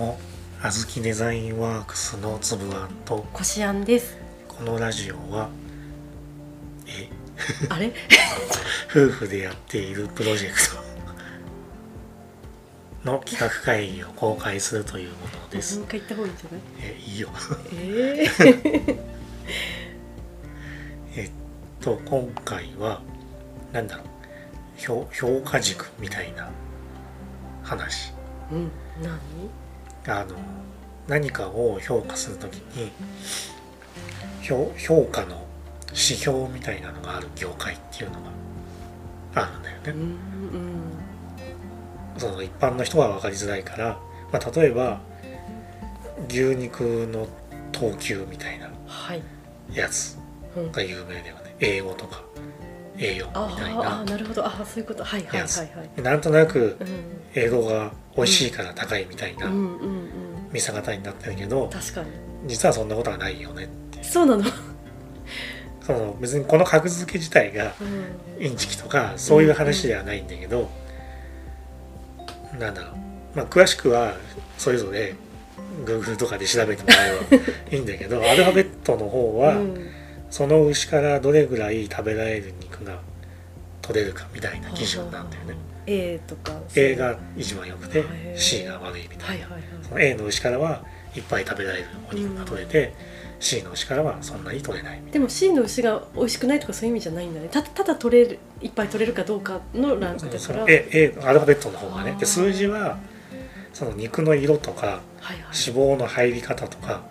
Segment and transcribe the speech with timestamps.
[0.00, 0.18] も
[0.62, 4.16] あずきデザインワークスのつぶあんとこしあんです。
[4.48, 5.50] このラジオは
[6.86, 7.10] え？
[7.68, 7.92] あれ？
[8.90, 10.90] 夫婦でやっているプロジェクト。
[13.04, 15.76] の企画会議を公開するというものです。
[15.78, 16.60] もう一回言った方がいいんじゃない？
[16.82, 17.28] えいいよ。
[17.74, 19.04] ええ
[21.22, 21.30] えっ
[21.82, 23.02] と今回は
[23.72, 24.06] なんだろう。
[24.78, 26.50] 評評価軸みたいな
[27.62, 28.12] 話。
[28.50, 28.70] うん。
[29.02, 29.18] 何？
[30.06, 30.36] あの
[31.08, 32.90] 何かを評価するときに
[34.42, 35.46] 評評価の
[35.88, 38.30] 指標みたいなのがある業界っていうのが
[39.42, 39.82] あるんだよね。
[39.86, 40.04] うんう
[42.16, 42.20] ん。
[42.20, 43.98] その一般の人は分かりづらいから、
[44.32, 45.00] まあ、例えば
[46.28, 47.26] 牛肉の
[47.72, 49.22] 等級みたいなはい、
[49.72, 50.18] やつ
[50.56, 51.54] うん、が有名だよね。
[51.60, 52.22] 英語とか
[52.96, 54.04] A4 あみたいな。
[54.04, 54.44] なるほど。
[54.44, 55.04] あーそういうこと。
[55.04, 55.58] はいはいはいやつ。
[55.58, 59.52] はいなんとなくうん英語が美味しいから高いみたいなうん。
[59.52, 62.08] うんうん見せ方になってるけど確かに。
[62.46, 64.02] 実はそんなことはないよねって。
[64.02, 64.44] そうなの、
[65.80, 70.68] その別にこの格付け自体がうん、インチキとかそういう話ではないんだけど、
[72.58, 73.36] なんだろう。
[73.36, 74.14] まあ詳しくは
[74.58, 75.14] それぞれ
[75.84, 77.36] Google とかで調べてもらえば
[77.70, 79.86] いいんだけどアルファベットの方は、うん。
[80.30, 82.98] その牛からどれぐらい食べられる肉が
[83.82, 85.54] 取れるかみたいな基準なんだよね。
[85.86, 88.04] A とか A が一番良くて
[88.36, 89.62] C が悪いみたな、はいいはいはい。
[89.82, 92.94] その A の牛からはいっぱい食べられるお肉が取れて、
[93.40, 97.48] C の牛からはそんなに取れないでも C の牛が美味しくないとかそういう意味じゃないんだね。
[97.48, 100.64] たただ取れるいっぱい取れるかどうかのランクだから。
[100.68, 102.16] A, A アルファベットの方がね。
[102.18, 102.98] で数字は
[103.72, 105.36] その肉の色とかはいはい。
[105.42, 107.02] 脂肪の入り方とか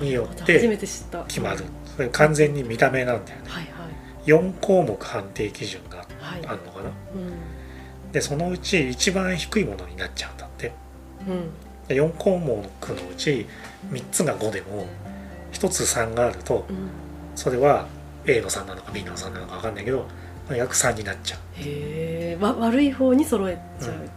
[0.00, 1.24] によってなるほど初めて知った。
[1.24, 1.64] 決まる。
[1.96, 3.44] それ完全に見た目なんだよね。
[3.48, 3.79] はいはい
[4.26, 6.46] 4項目判定基準がはい。
[6.46, 6.90] あるのかな？
[7.14, 8.12] うん。
[8.12, 10.72] でそのうち一番低いものになっちゃうんだって。
[11.28, 11.50] うん。
[11.88, 13.46] で4項目のうち
[13.90, 14.86] 3つが5でも
[15.52, 16.90] 1つ3があるとうん。
[17.34, 17.86] それは
[18.26, 20.06] A の3なのか B の3なのか分かんないけど
[20.46, 21.38] とにかく3になっちゃう。
[21.54, 24.00] へえわ悪い方に揃えちゃう、うん。
[24.00, 24.08] は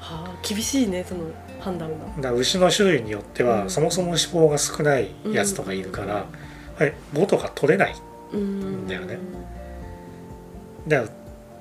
[0.00, 1.26] あ厳しいねその
[1.60, 2.22] 判断が。
[2.30, 3.70] だ牛の種類によっては、うん。
[3.70, 6.26] そもそも脂肪が少ないやつとかいるから、
[6.76, 7.92] はい、5とか取れない。
[7.92, 7.96] う
[8.36, 8.86] ん。
[8.86, 9.18] だよね
[10.86, 11.12] だから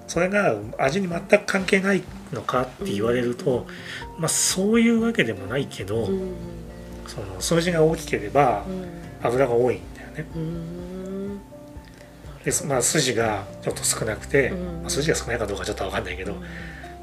[0.08, 3.66] それが味に全く関係ないのかって言われると、
[4.18, 6.10] まあそういうわけでもないけど、
[7.08, 8.66] その数字が大きければ
[9.24, 10.26] 油が多いんだよね。
[12.44, 14.82] でまあ、筋がちょっと少なくて、うん。
[14.82, 16.36] まあ、筋が少ないかどうかちょっと分かんないけど、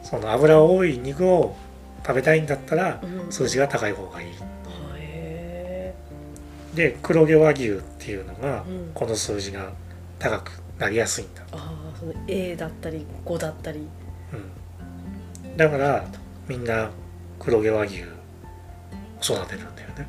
[0.02, 1.56] その油多い肉を
[2.04, 3.32] 食べたいんだったらうん。
[3.32, 4.28] 数字が高い方がいい。
[4.96, 5.94] へ
[6.74, 8.90] で黒毛和牛っていうのがうん。
[8.94, 9.70] この数字が
[10.18, 11.42] 高くなりやすいんだ。
[11.42, 13.86] ーああその A だったり5だったり。
[15.42, 16.06] うん、だから
[16.48, 16.90] みんな
[17.38, 18.06] 黒毛和牛を
[19.22, 20.08] 育てるんだよね。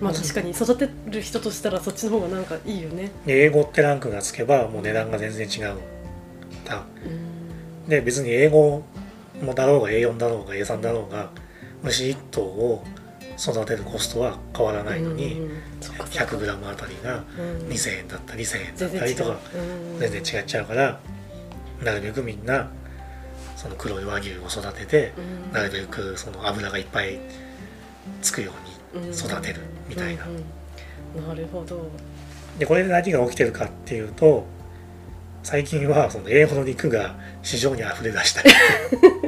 [0.00, 0.04] うん。
[0.04, 3.12] まあ確かに育てる人としたらそっちの方がなんかいいよね。
[3.24, 5.74] で英語ってランクがつけばもう値段が全然違う。
[5.74, 6.84] んだ。
[7.06, 7.88] うん。
[7.88, 8.82] で別に英語
[9.40, 11.30] もだろうが A4 だろうが A3 だろうが
[11.84, 12.82] 虫1頭を
[13.40, 16.36] 育てるコストは変わらないのに、うんうんそっかそっか。
[16.36, 17.68] 100g あたりがうん。
[17.68, 19.96] 2000円だったり1000円だったりとかう。
[19.96, 21.00] ん全然違っちゃうから
[21.82, 22.68] なるべくみんな
[23.56, 25.52] その黒い和牛を育ててうん。
[25.52, 27.18] なるべくその油がいっぱい
[28.20, 28.52] つくよ
[28.94, 30.24] うに育てるみたいな。
[31.26, 31.88] なるほど。
[32.58, 34.44] でこれで何が起きてるかっていうと
[35.42, 38.50] 最近はその英語の肉が市場に溢れ出したり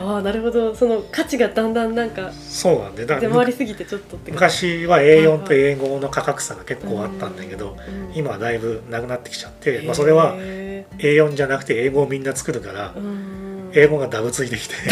[0.00, 0.74] ああなるほど。
[0.74, 8.12] その価値がだんだんなんかそうなんでだ出回りすぎてちょっとって昔は A4 と英語の価格差が結構あったんだけどうん。
[8.14, 14.74] 今はだいぶなくなってきちゃって、まあ、それはへ A4 じゃなくて英語をみんな作るからーうん英語がダブついてきて。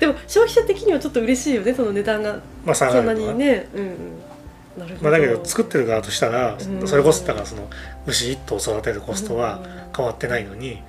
[0.00, 2.40] でも消費者的にはちょっと嬉しいよねその値段が。
[2.64, 3.68] まあ下そんなにね。
[3.74, 3.96] うんうん。
[5.02, 6.88] まあ、だけど作ってる側としたらうん。
[6.88, 7.68] それこそだからその
[8.06, 9.60] 牛1頭育てるコストは
[9.96, 10.80] 変わってないのに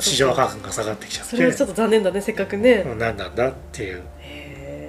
[0.00, 4.02] 市場価格が下がってきちゃっそれはちょてっと残念だねせっかくね、うん何なんだっていう。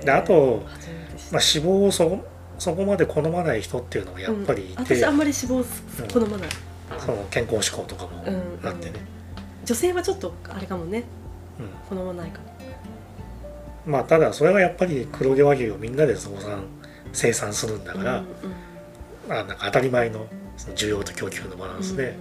[0.04, 0.64] であと
[1.32, 2.24] まあ、脂肪をそ
[2.60, 4.86] そこまで好まない人っていうのがやっぱりいうん。
[4.86, 6.50] て、私あんまり脂肪好まない、
[7.00, 9.00] その健康志向とかもうんあってね、
[9.66, 11.04] 女性はちょっとあれかもね。
[11.60, 11.98] うん。
[11.98, 12.46] 好まないかも。
[13.86, 16.66] まあただそれはやっぱり黒毛和牛をみんなで増産
[17.12, 18.26] 生産するんだから、うんうん。
[19.28, 20.28] まあ、なんか当たり前の
[20.58, 22.16] その需要と供給のバランスで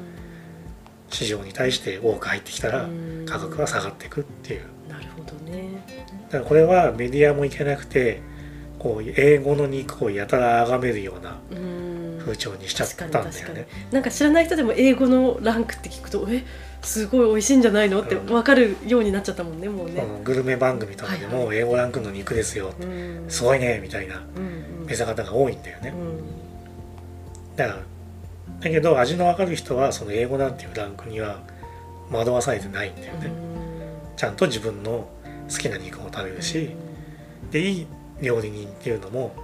[1.15, 3.25] 市場に対して多く入ってきたらうん。
[3.27, 4.63] 価格が下がっていくっていう。
[4.89, 5.69] なるほどね。
[6.31, 8.21] だからこれはメディアもいけなくて
[8.79, 12.19] こう英語の肉をやたら崇めるようなうん。
[12.25, 13.67] 風潮にしちゃったんだよね。
[13.93, 16.43] なんか知らない人でも英語のランクって聞くとえ
[16.81, 18.01] すごい美味しいんじゃないの？
[18.01, 23.25] って分かるようになっちゃったもんねもうね、うんグルメ番組とかではいも英語ランクの肉ですよ、うん。
[23.29, 24.87] すごいねみたいなうんうん。
[24.87, 25.91] 見せ方が多いんだよね。
[25.91, 27.57] うん。
[27.57, 27.81] だから
[28.61, 31.41] だけど味の分かる人はその英語なんていうランクには
[32.11, 33.31] 惑わされてないんだよね。
[34.17, 35.09] ちゃんと自分の
[35.51, 36.71] 好きな肉を食べるし、
[37.51, 37.87] でいい
[38.23, 39.35] 料理人っていうのも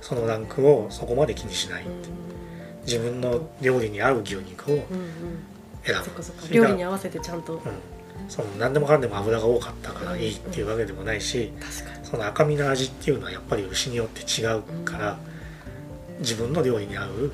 [0.00, 1.84] そのランクをそこまで気にしない、
[2.86, 4.76] 自分の料理に合う牛肉を
[5.84, 5.96] 選
[6.48, 6.54] ぶ。
[6.54, 7.54] 料理に合わせてちゃんと。
[7.54, 7.60] うん、
[8.28, 11.52] その何でもかんでも油が多かったからいいっていうわけでもないし、
[12.02, 15.18] その赤身の味っていうのはやっぱり牛によって違うから、
[16.20, 17.32] 自分の料理に合う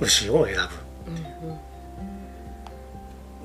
[0.00, 0.60] 牛を選ぶ。
[1.08, 1.58] うんうん。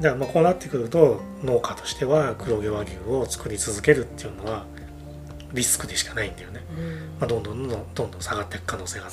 [0.02, 4.66] だからまあこうなってくると農家としては黒毛和牛を作り続けるっていうのは
[5.54, 6.96] リスクでしかないんだよね、うん。
[7.20, 9.08] まあ、どんどんどんどんどん下がっていく可能性が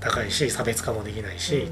[0.00, 1.68] 高いし差別化もできないし、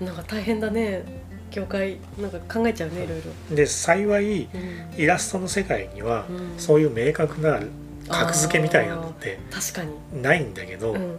[0.00, 1.04] うんなんか大変だね。
[1.52, 3.56] 業界なんか考えちゃうねいろいろ。
[3.56, 5.00] で幸いうん。
[5.00, 6.58] イラストの世界にはうん。
[6.58, 7.60] そういう明確な
[8.08, 10.22] 格付けみたいなのって確かに。
[10.22, 11.18] ないんだけど、うん。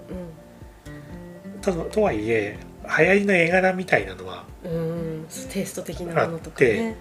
[1.61, 2.59] ただとはいえ
[2.99, 6.95] 流行りの絵柄みたいなのはうんうんテイスト的なものとかね。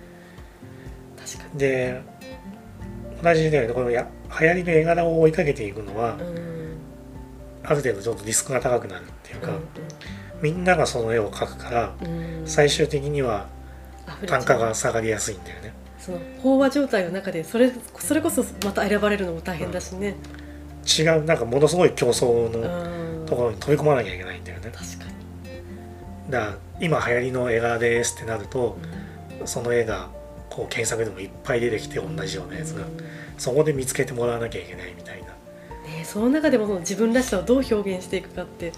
[1.19, 2.01] 確かで
[3.23, 4.07] 同じでこのや
[4.41, 6.77] 流行りの絵柄を追いかけていくのはにうん。
[7.63, 9.61] ある程度ちょっとリスクが高くなるっていうか、うん
[10.43, 12.41] みんながその絵を描くからうん。
[12.41, 13.47] うん最終的には
[14.27, 15.73] 単価が下がりやすいんだよね。
[15.99, 20.17] その飽和状態の中でそれそれこそまた選ばれるのも大変だしね。
[20.99, 23.27] 違うなんかものすごい競争うのん。
[23.27, 24.71] ところに飛び込まなきゃいけないんだよね。
[24.75, 25.04] 確かに
[26.31, 28.77] だ今流行りの絵柄ですってなると
[29.41, 29.47] うん。
[29.47, 30.09] その絵が
[30.49, 32.99] こう検索でもいっぱい出てきて同じようなやつがうん
[33.39, 35.29] そこで見つけてもらわなきゃいけないみたいな。
[35.89, 38.73] ね、その中でもその自分らしさをどう表現していくかって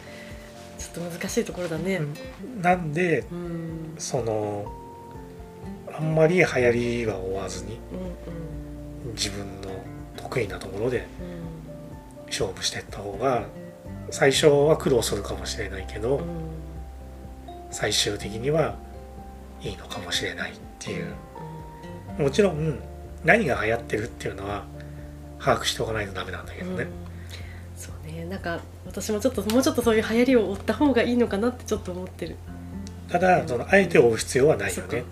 [0.78, 2.00] ちょっと難しいところだね。
[2.60, 4.72] なんでうん、うん、その
[5.92, 7.78] あんまり流行りは追わずに
[9.04, 9.70] うん、自分の
[10.16, 13.44] 得意なところでうん、勝負していった方が
[14.10, 16.24] 最初は苦労するかもしれないけど、うん、
[17.76, 18.74] 最終的には
[19.60, 21.12] いいのかもしれないっていう。
[22.18, 22.78] もちろん
[23.22, 24.64] 何が流行ってるっていうのは
[25.38, 26.88] 把握しておかないとダメなんだけどね、うん。
[27.76, 32.36] そうね、なんか私もちょっともうちょっとそういう流行りを追った方がいいのかなってちょっと思ってる。
[33.10, 35.04] ただそのあえて追う必要はないよね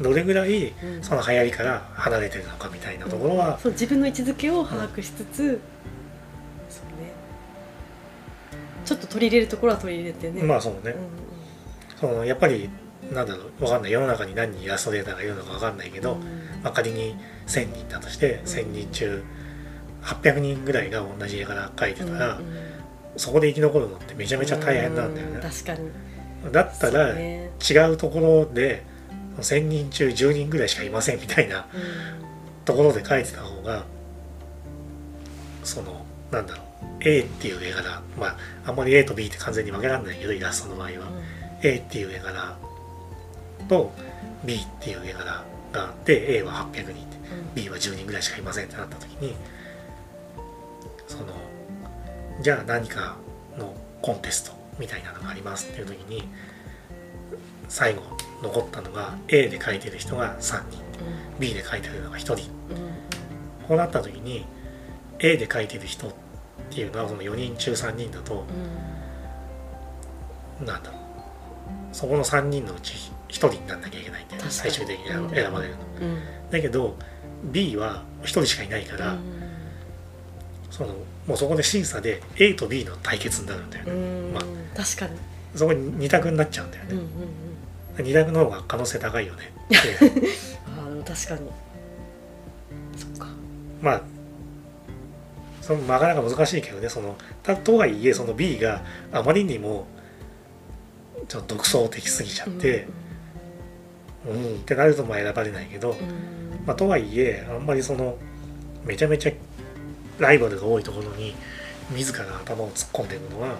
[0.00, 1.02] どれぐらいうん。
[1.04, 5.60] その流行りから離れてるのかみたいなところは、そう自分の位置づけを把握しつつ、
[6.68, 7.12] そうね。
[8.84, 10.42] ちょっと取り入れるところは取り入れてね。
[10.42, 11.28] まあそうね、うん
[12.00, 12.70] そのやっぱり
[13.12, 13.92] なんだろうわかんない。
[13.92, 16.20] 世の中に何人イラストレーターがいるのかわかんないけど、うん
[16.62, 17.16] まあ、仮に
[17.46, 19.24] 1,000人だとして1,000人中
[20.02, 22.40] 800人ぐらいが同じ絵柄描いてたら、
[23.16, 25.40] そこで生き残るのってめちゃめちゃ大変なんだようね。
[25.42, 25.90] 確かに。
[26.52, 28.84] だったら違うところで
[29.38, 32.18] 1,000人中10人ぐらいしかいませんみたいなうん。
[32.64, 33.84] ところで描いてた方が
[35.64, 36.66] そのなんだろう
[37.00, 38.36] A っていう絵柄まあ
[38.66, 41.10] あんまり A と B って完全に分けられないけどイラストの場合は、
[41.62, 42.56] A っていう絵柄
[43.68, 43.92] と
[44.44, 47.18] B っていう絵柄があって A は800人って
[47.54, 49.34] B は10人ぐらいしかいませんってなった時に
[51.06, 51.26] その
[52.40, 53.16] じゃあ何か
[53.58, 56.22] のコンテストみたいなのがありますっていう時に
[57.68, 58.02] 最後
[58.42, 60.80] 残ったのが A で描いてる人が3人
[61.38, 62.50] B で描いてるのが1人。
[63.68, 64.46] こうなった時に
[65.18, 66.12] A で描いてる人っ
[66.70, 68.44] ていうのはその4人中3人だと
[70.64, 70.97] なんだろう
[71.98, 72.94] そこの3人のうち
[73.28, 75.58] 1人になんなきゃいけないんだよ最終的に選ばれるの。
[76.00, 76.96] うんうんだけど
[77.44, 79.16] B は1人しかいないから、
[80.70, 80.94] その
[81.26, 83.94] もうそこで審査で A と B の対決になるんだよね、う
[84.30, 84.44] んまあ
[84.76, 85.18] 確かに。
[85.54, 87.04] そこに2択になっちゃうんだよね、うんうん
[87.98, 88.06] うん。
[88.06, 89.52] 2択の方が可能性高いよね
[90.66, 91.50] ああでも確かに。
[92.96, 93.26] そっか。
[93.82, 94.02] まあ
[95.60, 99.86] そのなかなか難しいけどねそのたとはいえその B があまりにも
[101.28, 102.86] ちょっと独創的すぎちゃって、
[104.26, 105.98] うん、ってなるとまあ選ばれないけど、うん。
[105.98, 106.04] うん
[106.66, 108.18] まあ、とはいえあんまりその
[108.84, 109.32] めちゃめちゃ
[110.18, 111.34] ライバルが多いところに
[111.90, 113.56] 自ら頭を突っ込んでいくのは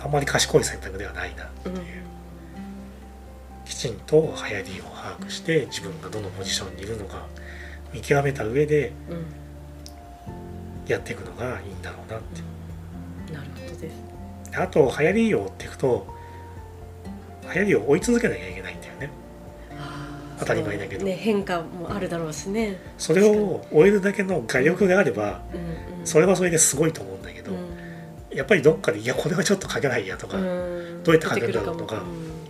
[0.00, 1.78] あんまり賢い選択ではないなうんう。
[1.78, 1.82] ん。
[3.64, 7.26] きちんと流行りを把握して自分がどのポジションにいるのか
[7.92, 9.24] 見極めた上でうん。
[10.86, 14.09] やっていくのがいいんだろうなってなるほどです。
[14.56, 16.06] あと流行りを追っていくと
[17.54, 19.10] 流行りを追い続けなきゃいけないんだよね。
[20.38, 21.04] 当たり前だけど。
[21.04, 22.80] ね変化もあるだろうしね。
[22.96, 25.58] それを追えるだけの画力があればう
[25.96, 26.06] んうん。
[26.06, 27.54] それはそれですごいと思うんだけど、う
[28.34, 28.36] ん。
[28.36, 31.02] やっぱりどっかでいやこれはちょっと書けないやとか、うん。
[31.02, 32.40] どうやって書くんだろうとかうん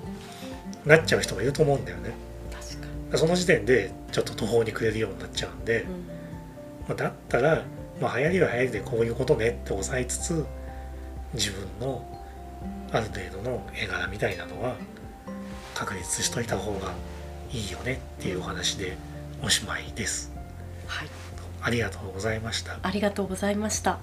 [0.86, 2.12] なっちゃう人もいると思うんだよね。
[3.14, 5.88] その時点でちょっと途方に暮れるようになっちゃうんで、うん。
[6.88, 7.64] まあ、だったら、
[8.00, 10.46] まあ、流行りは流行りでこういうことねって抑えつつ
[11.34, 12.04] 自分の
[12.92, 14.76] ある程度の絵柄みたいなのは
[15.74, 16.92] 確立しといた方が
[17.52, 18.96] いいよねっていうお話で
[19.42, 20.32] おしまいです。
[20.86, 21.08] はい
[21.62, 22.78] ありがとうございました。
[22.82, 23.98] ありがとうございました